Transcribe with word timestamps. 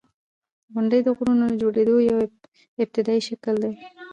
•غونډۍ 0.73 0.99
د 1.03 1.09
غرونو 1.17 1.45
د 1.49 1.53
جوړېدو 1.61 1.95
یو 2.09 2.17
ابتدایي 2.83 3.21
شکل 3.29 3.55
دی. 3.63 3.71